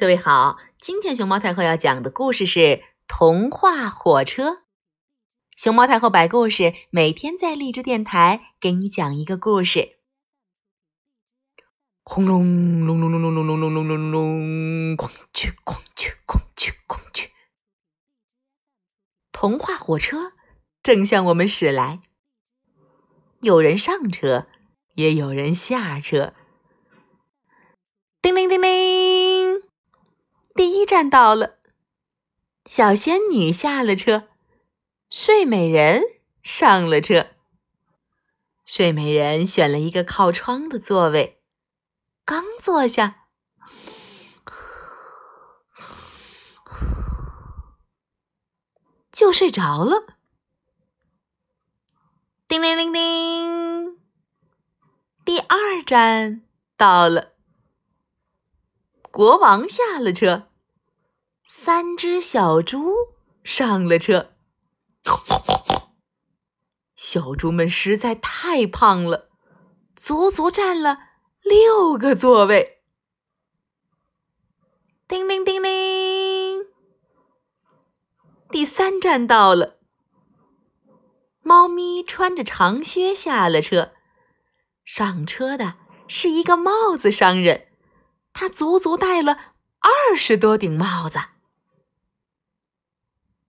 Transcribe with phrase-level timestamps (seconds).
[0.00, 2.60] 各位好，今天熊猫太后要讲的故事是
[3.08, 4.50] 《童话火车》。
[5.56, 9.98] 熊猫太后摆故事，每天在荔枝电台给你讲一个故事。
[12.04, 17.32] 轰隆隆隆隆隆隆隆隆隆隆隆，哐去哐去哐去哐去，
[19.32, 20.34] 童话火车
[20.80, 22.02] 正向我们驶来。
[23.40, 24.46] 有人上车，
[24.94, 26.34] 也有人下车。
[28.22, 28.67] 叮铃叮铃。
[30.88, 31.58] 站到了，
[32.64, 34.30] 小仙女下了车，
[35.10, 36.02] 睡美人
[36.42, 37.28] 上了车。
[38.64, 41.42] 睡美人选了一个靠窗的座位，
[42.24, 43.26] 刚坐下，
[49.12, 50.16] 就睡着了。
[52.48, 54.00] 叮铃铃铃，
[55.22, 56.40] 第二站
[56.78, 57.34] 到了，
[59.10, 60.46] 国王下了车。
[61.50, 62.94] 三只小猪
[63.42, 64.34] 上了车，
[66.94, 69.30] 小猪们实在太胖了，
[69.96, 70.98] 足足占了
[71.40, 72.82] 六个座位。
[75.08, 76.66] 叮铃叮铃，
[78.50, 79.78] 第三站到了，
[81.40, 83.92] 猫咪穿着长靴下了车，
[84.84, 87.68] 上车的是一个帽子商人，
[88.34, 91.18] 他足足戴了二十多顶帽子。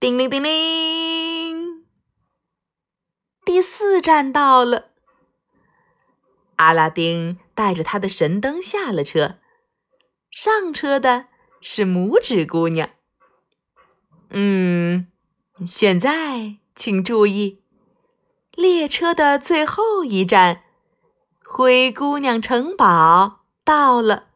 [0.00, 1.84] 叮铃叮铃，
[3.44, 4.92] 第四站到了。
[6.56, 9.36] 阿拉丁带着他的神灯下了车，
[10.30, 11.26] 上车的
[11.60, 12.88] 是拇指姑娘。
[14.30, 15.08] 嗯，
[15.66, 17.62] 现在请注意，
[18.52, 20.62] 列车的最后一站——
[21.44, 24.28] 灰姑娘城堡到了，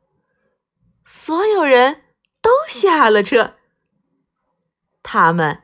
[1.03, 2.03] 所有人
[2.43, 3.55] 都下了车。
[5.05, 5.62] 他们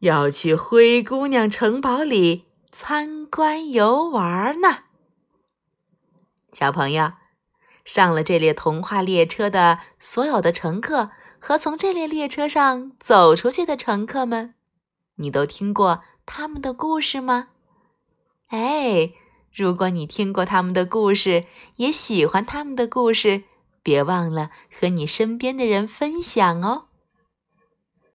[0.00, 4.84] 要去灰姑娘城堡里参观游玩呢。
[6.52, 7.14] 小朋友，
[7.84, 11.10] 上了这列童话列车的所有的乘客
[11.40, 14.54] 和从这列列车上走出去的乘客们，
[15.16, 17.48] 你都听过他们的故事吗？
[18.48, 19.12] 哎，
[19.52, 23.44] 如果你听过他们的故事，也喜欢他们的故事，
[23.82, 26.88] 别忘了和你身边的人分享哦。